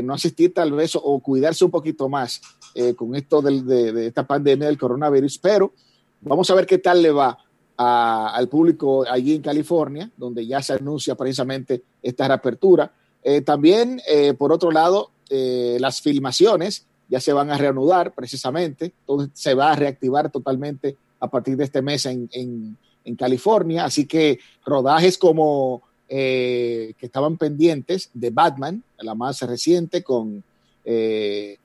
no 0.02 0.14
asistir 0.14 0.54
tal 0.54 0.72
vez 0.72 0.92
o 0.94 1.20
cuidarse 1.20 1.64
un 1.64 1.70
poquito 1.70 2.08
más 2.08 2.40
eh, 2.76 2.94
con 2.94 3.14
esto 3.14 3.40
de, 3.40 4.08
esta 4.08 4.26
pandemia 4.26 4.66
del 4.66 4.76
coronavirus, 4.76 5.38
pero 5.38 5.72
vamos 6.20 6.50
a 6.50 6.54
ver 6.54 6.66
qué 6.66 6.78
tal 6.78 7.00
le 7.00 7.12
va 7.12 7.38
al 7.76 8.48
público 8.48 9.04
allí 9.08 9.36
en 9.36 9.42
California, 9.42 10.10
donde 10.16 10.44
ya 10.44 10.60
se 10.60 10.72
anuncia 10.72 11.14
precisamente 11.14 11.84
esta 12.02 12.26
reapertura. 12.26 12.92
Eh, 13.22 13.42
también, 13.42 14.00
eh, 14.08 14.34
por 14.34 14.52
otro 14.52 14.72
lado, 14.72 15.10
las 15.30 16.00
filmaciones 16.00 16.86
ya 17.08 17.20
se 17.20 17.32
van 17.32 17.50
a 17.50 17.58
reanudar 17.58 18.12
precisamente, 18.12 18.92
entonces 19.00 19.30
se 19.34 19.54
va 19.54 19.72
a 19.72 19.76
reactivar 19.76 20.30
totalmente 20.30 20.96
a 21.18 21.28
partir 21.28 21.56
de 21.56 21.64
este 21.64 21.82
mes 21.82 22.06
en, 22.06 22.28
en, 22.32 22.76
California, 23.16 23.84
así 23.84 24.06
que 24.06 24.38
rodajes 24.64 25.18
como 25.18 25.82
que 26.08 26.94
estaban 27.00 27.36
pendientes 27.36 28.10
de 28.14 28.30
Batman, 28.30 28.82
la 28.98 29.14
más 29.14 29.40
reciente, 29.42 30.02
con 30.02 30.44
eh, 30.84 31.58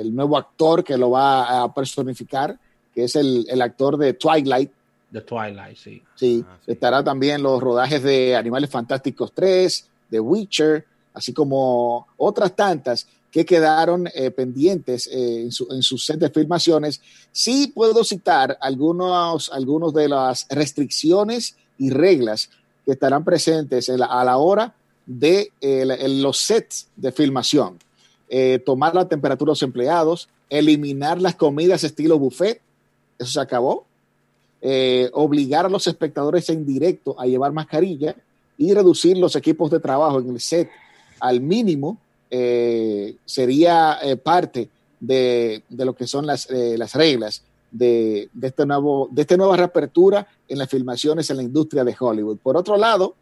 el 0.00 0.14
nuevo 0.14 0.36
actor 0.36 0.82
que 0.82 0.96
lo 0.96 1.10
va 1.10 1.62
a 1.62 1.72
personificar, 1.74 2.58
que 2.94 3.04
es 3.04 3.16
el, 3.16 3.60
actor 3.60 3.96
de 3.96 4.14
Twilight. 4.14 4.70
De 5.10 5.20
Twilight, 5.20 5.76
sí. 5.76 6.02
Sí, 6.14 6.44
ah, 6.46 6.58
estará 6.66 7.04
también 7.04 7.42
los 7.42 7.60
rodajes 7.60 8.02
de 8.02 8.34
Animales 8.34 8.70
Fantásticos 8.70 9.32
3, 9.32 9.88
de 10.10 10.20
Witcher, 10.20 10.86
así 11.14 11.32
como 11.32 12.06
otras 12.16 12.56
tantas 12.56 13.06
que 13.30 13.44
quedaron 13.44 14.08
eh, 14.14 14.30
pendientes 14.30 15.06
eh, 15.06 15.42
en, 15.42 15.52
su, 15.52 15.66
en 15.70 15.82
sus 15.82 16.04
set 16.04 16.18
de 16.18 16.30
filmaciones. 16.30 17.00
Sí 17.30 17.72
puedo 17.74 18.04
citar 18.04 18.58
algunos, 18.60 19.50
algunos 19.52 19.94
de 19.94 20.08
las 20.08 20.46
restricciones 20.50 21.56
y 21.78 21.90
reglas 21.90 22.50
que 22.84 22.92
estarán 22.92 23.24
presentes 23.24 23.88
a 23.88 24.24
la 24.24 24.36
hora 24.36 24.74
de 25.06 25.50
los 26.08 26.38
sets 26.38 26.88
de 26.96 27.12
filmación. 27.12 27.78
Eh, 28.34 28.60
tomar 28.64 28.94
la 28.94 29.06
temperatura 29.06 29.50
de 29.50 29.52
los 29.52 29.62
empleados, 29.62 30.28
eliminar 30.48 31.20
las 31.20 31.34
comidas 31.34 31.84
estilo 31.84 32.18
buffet, 32.18 32.62
eso 33.18 33.30
se 33.30 33.40
acabó, 33.40 33.84
eh, 34.62 35.10
obligar 35.12 35.66
a 35.66 35.68
los 35.68 35.86
espectadores 35.86 36.48
en 36.48 36.64
directo 36.64 37.14
a 37.20 37.26
llevar 37.26 37.52
mascarilla 37.52 38.16
y 38.56 38.72
reducir 38.72 39.18
los 39.18 39.36
equipos 39.36 39.70
de 39.70 39.80
trabajo 39.80 40.20
en 40.20 40.30
el 40.30 40.40
set 40.40 40.70
al 41.20 41.40
mínimo, 41.40 41.98
eh, 42.30 43.16
sería 43.26 43.98
parte 44.22 44.70
de, 44.98 45.62
lo 45.68 45.94
que 45.94 46.06
son 46.06 46.26
las, 46.26 46.48
reglas 46.94 47.42
de, 47.72 48.28
este 48.40 48.66
nuevo, 48.66 49.08
de 49.10 49.22
esta 49.22 49.36
nueva 49.36 49.56
reapertura 49.56 50.26
en 50.46 50.58
las 50.58 50.68
filmaciones 50.68 51.28
en 51.30 51.38
la 51.38 51.42
industria 51.42 51.82
de 51.82 51.96
Hollywood. 51.98 52.38
Por 52.38 52.56
otro 52.56 52.76
lado, 52.76 53.14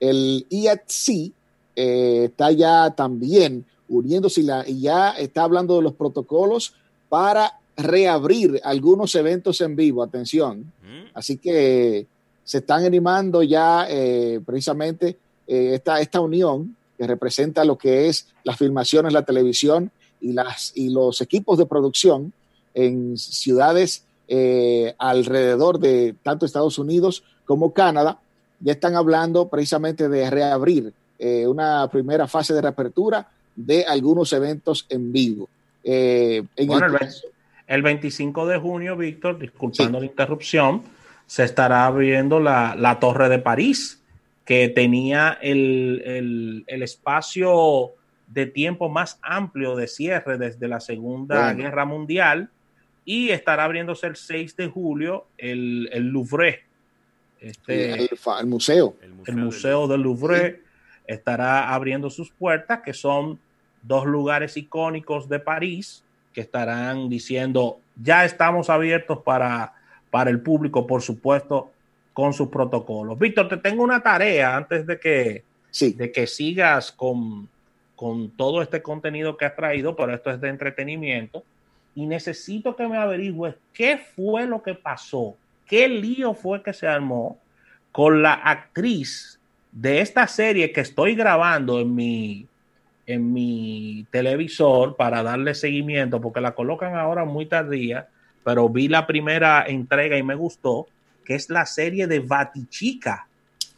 el 0.00 0.44
IATC 0.50 1.32
está 1.74 2.50
ya 2.52 2.90
también 2.90 3.64
uniéndose 3.88 4.42
y, 4.66 4.80
ya 4.80 5.10
está 5.12 5.44
hablando 5.44 5.76
de 5.76 5.82
los 5.82 5.94
protocolos 5.94 6.74
para 7.08 7.60
reabrir 7.76 8.60
algunos 8.64 9.14
eventos 9.14 9.60
en 9.60 9.76
vivo, 9.76 10.02
atención. 10.02 10.72
Mm. 10.82 11.10
Así 11.14 11.36
que 11.36 12.06
se 12.44 12.58
están 12.58 12.84
animando 12.84 13.42
ya 13.42 13.86
eh, 13.88 14.40
precisamente 14.44 15.16
eh, 15.46 15.74
esta, 15.74 16.00
esta 16.00 16.20
unión 16.20 16.76
que 16.98 17.06
representa 17.06 17.64
lo 17.64 17.78
que 17.78 18.08
es 18.08 18.28
las 18.44 18.56
filmaciones, 18.56 19.12
la 19.12 19.24
televisión 19.24 19.90
y, 20.20 20.32
las, 20.32 20.72
y 20.74 20.90
los 20.90 21.20
equipos 21.20 21.58
de 21.58 21.66
producción 21.66 22.32
en 22.74 23.16
ciudades 23.16 24.04
eh, 24.28 24.94
alrededor 24.98 25.78
de 25.78 26.14
tanto 26.22 26.46
Estados 26.46 26.78
Unidos 26.78 27.24
como 27.44 27.72
Canadá. 27.72 28.18
Ya 28.60 28.72
están 28.72 28.94
hablando 28.96 29.48
precisamente 29.48 30.08
de 30.08 30.30
reabrir 30.30 30.92
una 31.46 31.88
primera 31.88 32.26
fase 32.26 32.52
de 32.52 32.60
reapertura 32.60 33.28
de 33.54 33.84
algunos 33.84 34.32
eventos 34.32 34.86
en 34.88 35.12
vivo. 35.12 35.48
Eh, 35.84 36.42
bueno, 36.66 36.98
el, 37.66 37.82
25 37.82 38.46
de 38.46 38.58
junio, 38.58 38.96
Víctor, 38.96 39.38
disculpando 39.38 40.00
la 40.00 40.06
interrupción, 40.06 40.82
se 41.26 41.44
estará 41.44 41.86
abriendo 41.86 42.40
la, 42.40 42.98
Torre 43.00 43.28
de 43.28 43.38
París, 43.38 44.02
que 44.44 44.68
tenía 44.68 45.38
el, 45.40 46.64
espacio 46.66 47.92
de 48.26 48.46
tiempo 48.46 48.88
más 48.88 49.18
amplio 49.22 49.76
de 49.76 49.88
cierre 49.88 50.38
desde 50.38 50.68
la 50.68 50.80
Segunda 50.80 51.52
Guerra 51.52 51.84
Mundial 51.84 52.48
y 53.04 53.30
estará 53.30 53.64
abriéndose 53.64 54.06
el 54.06 54.16
6 54.16 54.56
de 54.56 54.68
julio 54.68 55.26
el, 55.38 55.88
Louvre. 56.08 56.64
Este, 57.40 57.92
el, 57.94 58.46
museo. 58.46 58.96
El 59.26 59.36
Museo, 59.36 59.88
del 59.88 60.02
Louvre 60.02 60.60
estará 61.06 61.74
abriendo 61.74 62.10
sus 62.10 62.30
puertas, 62.30 62.80
que 62.84 62.94
son 62.94 63.40
dos 63.82 64.06
lugares 64.06 64.56
icónicos 64.56 65.28
de 65.28 65.40
París 65.40 66.04
que 66.32 66.40
estarán 66.40 67.08
diciendo, 67.08 67.80
ya 68.00 68.24
estamos 68.24 68.70
abiertos 68.70 69.18
para, 69.18 69.74
para 70.10 70.30
el 70.30 70.40
público, 70.40 70.86
por 70.86 71.02
supuesto, 71.02 71.70
con 72.12 72.32
sus 72.32 72.48
protocolos. 72.48 73.18
Víctor, 73.18 73.48
te 73.48 73.56
tengo 73.56 73.82
una 73.82 74.02
tarea 74.02 74.56
antes 74.56 74.86
de 74.86 74.98
que, 74.98 75.44
sí. 75.70 75.92
de 75.92 76.12
que 76.12 76.26
sigas 76.26 76.92
con, 76.92 77.48
con 77.96 78.30
todo 78.30 78.62
este 78.62 78.82
contenido 78.82 79.36
que 79.36 79.44
has 79.44 79.56
traído, 79.56 79.94
pero 79.96 80.14
esto 80.14 80.30
es 80.30 80.40
de 80.40 80.48
entretenimiento, 80.48 81.44
y 81.94 82.06
necesito 82.06 82.74
que 82.74 82.86
me 82.88 82.96
averigües 82.96 83.54
qué 83.72 83.98
fue 83.98 84.46
lo 84.46 84.62
que 84.62 84.74
pasó, 84.74 85.36
qué 85.66 85.88
lío 85.88 86.34
fue 86.34 86.62
que 86.62 86.72
se 86.72 86.86
armó 86.86 87.38
con 87.90 88.22
la 88.22 88.32
actriz 88.32 89.38
de 89.70 90.00
esta 90.00 90.26
serie 90.26 90.72
que 90.72 90.80
estoy 90.80 91.14
grabando 91.14 91.80
en 91.80 91.94
mi, 91.94 92.46
en 93.06 93.32
mi 93.32 94.06
televisor 94.10 94.96
para 94.96 95.22
darle 95.22 95.54
seguimiento, 95.54 96.20
porque 96.20 96.40
la 96.40 96.54
colocan 96.54 96.94
ahora 96.94 97.24
muy 97.24 97.46
tardía, 97.46 98.08
pero 98.44 98.68
vi 98.68 98.88
la 98.88 99.06
primera 99.06 99.64
entrega 99.66 100.16
y 100.16 100.22
me 100.22 100.34
gustó, 100.34 100.86
que 101.24 101.34
es 101.34 101.48
la 101.50 101.66
serie 101.66 102.06
de 102.06 102.20
Batichica 102.20 103.26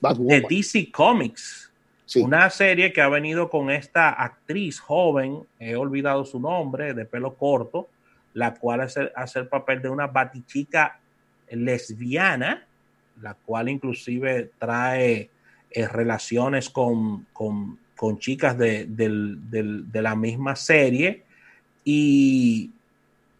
de 0.00 0.46
DC 0.48 0.90
Comics. 0.90 1.70
Una 2.16 2.48
serie 2.50 2.92
que 2.92 3.00
ha 3.00 3.08
venido 3.08 3.48
con 3.50 3.70
esta 3.70 4.10
actriz 4.10 4.78
joven, 4.78 5.40
he 5.58 5.74
olvidado 5.74 6.24
su 6.24 6.38
nombre, 6.38 6.94
de 6.94 7.06
pelo 7.06 7.34
corto, 7.34 7.88
la 8.34 8.54
cual 8.54 8.82
hace, 8.82 9.10
hace 9.16 9.38
el 9.38 9.48
papel 9.48 9.80
de 9.80 9.88
una 9.88 10.06
Batichica 10.06 11.00
lesbiana, 11.50 12.66
la 13.20 13.34
cual 13.34 13.68
inclusive 13.68 14.50
trae 14.58 15.30
eh, 15.70 15.88
relaciones 15.88 16.68
con, 16.70 17.26
con, 17.32 17.78
chicas 18.18 18.58
de, 18.58 18.86
la 19.92 20.14
misma 20.14 20.54
serie 20.56 21.22
y 21.84 22.70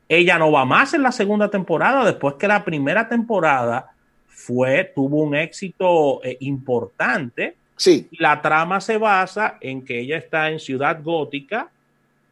ella 0.09 0.39
no 0.39 0.51
va 0.51 0.65
más 0.65 0.95
en 0.95 1.03
la 1.03 1.13
segunda 1.13 1.51
temporada 1.51 2.03
después 2.05 2.37
que 2.37 2.49
la 2.49 2.65
primera 2.65 3.07
temporada 3.07 3.93
fue, 4.27 4.91
tuvo 4.95 5.23
un 5.23 5.35
éxito 5.35 6.25
eh, 6.25 6.39
importante. 6.41 7.57
Sí. 7.77 8.09
La 8.19 8.41
trama 8.41 8.81
se 8.81 8.97
basa 8.97 9.59
en 9.61 9.85
que 9.85 10.01
ella 10.01 10.17
está 10.17 10.51
en 10.51 10.59
Ciudad 10.59 11.03
Gótica, 11.03 11.71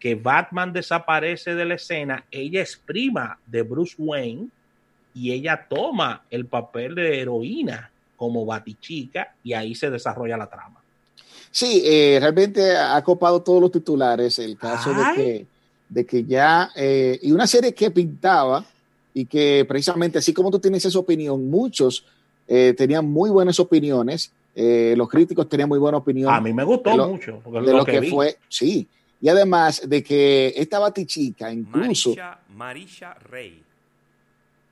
que 0.02 0.16
Batman 0.16 0.73
desaparece 0.73 1.54
de 1.54 1.64
la 1.64 1.75
escena, 1.75 2.25
ella 2.32 2.61
es 2.61 2.76
prima 2.76 3.38
de 3.47 3.62
Bruce 3.62 3.94
Wayne 3.97 4.49
y 5.14 5.30
ella 5.30 5.64
toma 5.71 6.25
el 6.28 6.47
papel 6.47 6.97
de 6.97 7.21
heroína 7.21 7.88
como 8.16 8.44
Batichica 8.44 9.32
y 9.44 9.52
ahí 9.52 9.76
se 9.76 9.90
desarrolla 9.90 10.37
la 10.37 10.50
trama. 10.50 10.80
Sí, 11.52 11.85
eh, 11.87 12.18
realmente 12.21 12.76
ha 12.76 13.00
copado 13.04 13.42
todos 13.42 13.61
los 13.61 13.71
titulares 13.71 14.40
el 14.40 14.59
caso 14.59 14.92
de 14.92 15.04
que, 15.14 15.47
de 15.88 16.04
que 16.04 16.25
ya, 16.25 16.73
eh, 16.75 17.21
y 17.23 17.30
una 17.30 17.47
serie 17.47 17.73
que 17.73 17.92
pintaba 17.92 18.64
y 19.14 19.26
que 19.26 19.64
precisamente 19.68 20.18
así 20.18 20.35
como 20.35 20.50
tú 20.50 20.59
tienes 20.59 20.85
esa 20.85 20.99
opinión, 20.99 21.49
muchos 21.49 22.04
eh, 22.49 22.75
tenían 22.76 23.09
muy 23.09 23.30
buenas 23.30 23.61
opiniones, 23.61 24.32
eh, 24.56 24.94
los 24.97 25.09
críticos 25.09 25.49
tenían 25.49 25.68
muy 25.68 25.78
buena 25.78 25.99
opinión. 25.99 26.35
A 26.35 26.40
mí 26.40 26.52
me 26.52 26.64
gustó 26.64 26.97
lo, 26.97 27.06
mucho. 27.06 27.40
de 27.44 27.61
lo, 27.61 27.78
lo 27.78 27.85
que, 27.85 28.00
que 28.00 28.11
fue, 28.11 28.37
sí. 28.49 28.88
Y 29.23 29.29
además 29.29 29.88
de 29.88 30.02
que 30.02 30.52
esta 30.57 30.81
batichica 30.81 31.52
incluso... 31.52 32.11
Marisha, 32.11 32.41
Marisha 32.49 33.14
Rey. 33.14 33.62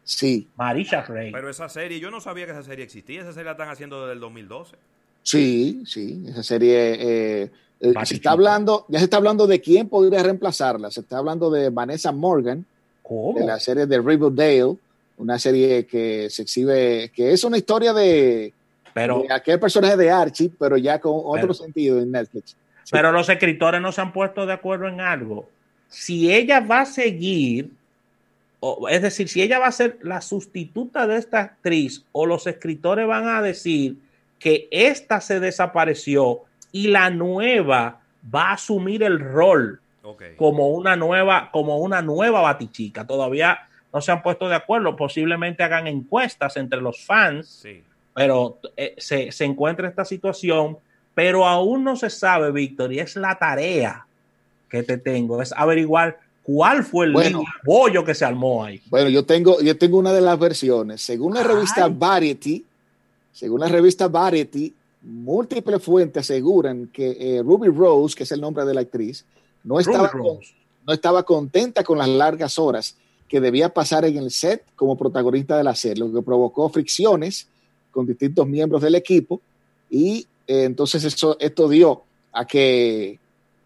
Sí. 0.02 0.48
Marisha 0.56 1.02
Rey. 1.02 1.30
Pero 1.30 1.48
esa 1.48 1.68
serie, 1.68 2.00
yo 2.00 2.10
no 2.10 2.20
sabía 2.20 2.46
que 2.46 2.52
esa 2.52 2.64
serie 2.64 2.84
existía. 2.84 3.20
Esa 3.20 3.32
serie 3.32 3.44
la 3.44 3.52
están 3.52 3.68
haciendo 3.68 4.00
desde 4.00 4.14
el 4.14 4.20
2012. 4.20 4.76
Sí, 5.22 5.84
sí. 5.86 6.24
Esa 6.28 6.42
serie... 6.42 6.96
Eh, 7.44 7.50
eh, 7.80 7.94
se 8.04 8.16
está 8.16 8.32
hablando, 8.32 8.84
ya 8.88 8.98
se 8.98 9.04
está 9.04 9.16
hablando 9.16 9.46
de 9.46 9.60
quién 9.60 9.88
podría 9.88 10.22
reemplazarla. 10.22 10.90
Se 10.90 11.00
está 11.00 11.18
hablando 11.18 11.48
de 11.48 11.70
Vanessa 11.70 12.10
Morgan, 12.10 12.66
¿Cómo? 13.02 13.38
de 13.38 13.46
la 13.46 13.58
serie 13.58 13.86
de 13.86 14.00
Riverdale, 14.00 14.76
una 15.16 15.38
serie 15.38 15.86
que 15.86 16.28
se 16.28 16.42
exhibe, 16.42 17.10
que 17.14 17.32
es 17.32 17.42
una 17.44 17.56
historia 17.56 17.94
de, 17.94 18.52
pero, 18.92 19.22
de 19.22 19.32
aquel 19.32 19.58
personaje 19.58 19.96
de 19.96 20.10
Archie, 20.10 20.50
pero 20.58 20.76
ya 20.76 21.00
con 21.00 21.12
otro 21.14 21.40
pero, 21.40 21.54
sentido 21.54 22.00
en 22.00 22.10
Netflix. 22.10 22.56
Sí. 22.90 22.96
Pero 22.96 23.12
los 23.12 23.28
escritores 23.28 23.80
no 23.80 23.92
se 23.92 24.00
han 24.00 24.12
puesto 24.12 24.46
de 24.46 24.52
acuerdo 24.52 24.88
en 24.88 25.00
algo. 25.00 25.48
Si 25.86 26.32
ella 26.32 26.58
va 26.58 26.80
a 26.80 26.86
seguir, 26.86 27.70
o, 28.58 28.88
es 28.88 29.00
decir, 29.00 29.28
si 29.28 29.42
ella 29.42 29.60
va 29.60 29.68
a 29.68 29.72
ser 29.72 29.98
la 30.02 30.20
sustituta 30.20 31.06
de 31.06 31.16
esta 31.16 31.38
actriz, 31.38 32.04
o 32.10 32.26
los 32.26 32.48
escritores 32.48 33.06
van 33.06 33.28
a 33.28 33.42
decir 33.42 33.96
que 34.40 34.66
esta 34.72 35.20
se 35.20 35.38
desapareció 35.38 36.40
y 36.72 36.88
la 36.88 37.10
nueva 37.10 38.00
va 38.34 38.50
a 38.50 38.52
asumir 38.54 39.04
el 39.04 39.20
rol 39.20 39.80
okay. 40.02 40.34
como 40.34 40.70
una 40.70 40.96
nueva, 40.96 41.50
como 41.52 41.78
una 41.78 42.02
nueva 42.02 42.40
batichica. 42.40 43.06
Todavía 43.06 43.68
no 43.92 44.00
se 44.00 44.10
han 44.10 44.22
puesto 44.22 44.48
de 44.48 44.56
acuerdo. 44.56 44.96
Posiblemente 44.96 45.62
hagan 45.62 45.86
encuestas 45.86 46.56
entre 46.56 46.80
los 46.80 47.04
fans, 47.04 47.60
sí. 47.62 47.84
pero 48.14 48.58
eh, 48.76 48.94
se, 48.98 49.30
se, 49.30 49.44
encuentra 49.44 49.88
esta 49.88 50.04
situación. 50.04 50.78
Pero 51.20 51.46
aún 51.46 51.84
no 51.84 51.96
se 51.96 52.08
sabe, 52.08 52.50
Víctor, 52.50 52.94
y 52.94 52.98
es 52.98 53.14
la 53.14 53.38
tarea 53.38 54.06
que 54.70 54.82
te 54.82 54.96
tengo, 54.96 55.42
es 55.42 55.52
averiguar 55.52 56.18
cuál 56.42 56.82
fue 56.82 57.04
el 57.04 57.12
bueno, 57.12 57.44
bollo 57.62 58.06
que 58.06 58.14
se 58.14 58.24
armó 58.24 58.64
ahí. 58.64 58.80
Bueno, 58.88 59.10
yo 59.10 59.26
tengo, 59.26 59.60
yo 59.60 59.76
tengo 59.76 59.98
una 59.98 60.14
de 60.14 60.22
las 60.22 60.38
versiones. 60.38 61.02
Según 61.02 61.34
la 61.34 61.42
revista. 61.42 61.88
Variety, 61.88 62.64
según 63.34 63.60
la 63.60 63.68
revista 63.68 64.08
Variety, 64.08 64.72
múltiples 65.02 65.82
fuentes 65.82 66.22
aseguran 66.22 66.86
que 66.86 67.18
eh, 67.20 67.42
Ruby 67.42 67.68
Rose, 67.68 68.16
que 68.16 68.22
es 68.22 68.32
el 68.32 68.40
nombre 68.40 68.64
de 68.64 68.72
la 68.72 68.80
actriz, 68.80 69.26
no 69.62 69.78
estaba, 69.78 70.10
con, 70.10 70.38
no 70.86 70.92
estaba 70.94 71.22
contenta 71.22 71.84
con 71.84 71.98
las 71.98 72.08
largas 72.08 72.58
horas 72.58 72.96
que 73.28 73.42
debía 73.42 73.68
pasar 73.68 74.06
en 74.06 74.16
el 74.16 74.30
set 74.30 74.64
como 74.74 74.96
protagonista 74.96 75.58
de 75.58 75.64
la 75.64 75.74
serie, 75.74 76.02
lo 76.02 76.14
que 76.14 76.24
provocó 76.24 76.70
fricciones 76.70 77.46
con 77.90 78.06
distintos 78.06 78.46
miembros 78.48 78.80
del 78.80 78.94
equipo 78.94 79.42
y 79.90 80.26
eh, 80.50 80.64
entonces 80.64 81.04
eso, 81.04 81.36
esto 81.38 81.68
dio 81.68 82.02
a 82.32 82.44
que, 82.44 83.20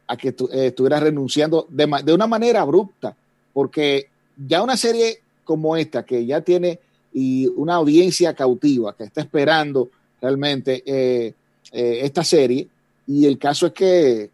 a 0.06 0.18
que 0.18 0.32
tu, 0.32 0.50
eh, 0.52 0.66
estuviera 0.66 1.00
renunciando 1.00 1.66
de, 1.70 2.12
una 2.12 2.26
manera 2.26 2.60
abrupta, 2.60 3.16
porque 3.54 4.08
ya 4.36 4.62
una 4.62 4.76
serie 4.76 5.20
como 5.44 5.78
esta, 5.78 6.04
que 6.04 6.26
ya 6.26 6.42
tiene 6.42 6.78
y 7.14 7.46
una 7.46 7.76
audiencia 7.76 8.34
cautiva, 8.34 8.94
que 8.94 9.04
está 9.04 9.22
esperando 9.22 9.88
realmente 10.20 10.82
eh, 10.84 11.32
esta 11.72 12.22
serie, 12.22 12.68
y 13.06 13.24
el 13.24 13.38
caso 13.38 13.68
es 13.68 13.72
que 13.72 14.30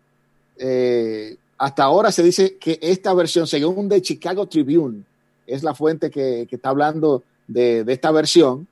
eh, 0.58 1.36
hasta 1.56 1.84
ahora 1.84 2.10
se 2.10 2.24
dice 2.24 2.56
que 2.56 2.80
esta 2.82 3.14
versión, 3.14 3.46
según 3.46 3.88
de 3.88 4.02
Chicago 4.02 4.48
Tribune, 4.48 5.04
es 5.46 5.62
la 5.62 5.72
fuente 5.72 6.10
que, 6.10 6.48
que 6.50 6.56
está 6.56 6.70
hablando 6.70 7.22
de, 7.46 7.84
de, 7.84 7.92
esta 7.92 8.10
versión, 8.10 8.66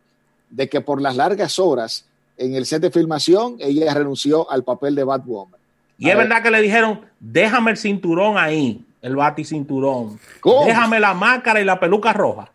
de 0.50 0.68
que 0.68 0.80
por 0.80 1.00
las 1.00 1.14
largas 1.14 1.60
horas 1.60 2.07
en 2.38 2.54
el 2.54 2.64
set 2.66 2.80
de 2.80 2.90
filmación, 2.90 3.56
ella 3.58 3.92
renunció 3.92 4.50
al 4.50 4.64
papel 4.64 4.94
de 4.94 5.04
Batwoman. 5.04 5.60
Y 5.98 6.06
A 6.06 6.12
es 6.12 6.16
ver. 6.16 6.28
verdad 6.28 6.42
que 6.42 6.50
le 6.50 6.62
dijeron, 6.62 7.00
déjame 7.18 7.72
el 7.72 7.76
cinturón 7.76 8.38
ahí, 8.38 8.84
el 9.02 9.16
bati 9.16 9.44
cinturón. 9.44 10.18
¿Cómo? 10.40 10.64
Déjame 10.64 11.00
la 11.00 11.14
máscara 11.14 11.60
y 11.60 11.64
la 11.64 11.78
peluca 11.78 12.12
roja. 12.12 12.50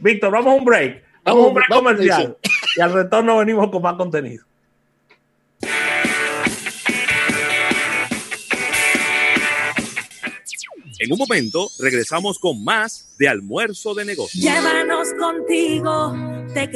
Víctor, 0.00 0.32
vamos 0.32 0.52
a 0.52 0.56
un 0.56 0.64
break. 0.64 1.02
Vamos 1.24 1.44
a 1.44 1.48
un 1.48 1.54
break 1.54 1.68
comercial. 1.70 2.36
Y 2.76 2.80
al 2.80 2.92
retorno 2.92 3.38
venimos 3.38 3.70
con 3.70 3.82
más 3.82 3.94
contenido. 3.94 4.44
En 10.98 11.12
un 11.12 11.18
momento 11.18 11.68
regresamos 11.78 12.38
con 12.38 12.64
más 12.64 13.14
de 13.18 13.28
almuerzo 13.28 13.94
de 13.94 14.04
negocios. 14.06 14.42
Llévanos 14.42 15.08
contigo, 15.18 16.14
te 16.54 16.70